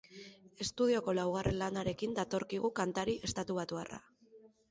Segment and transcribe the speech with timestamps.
[0.63, 4.01] Estudioko laugarren lanarekin datorkigu kantari estatubatuarra.